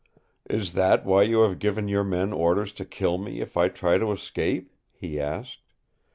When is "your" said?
1.87-2.03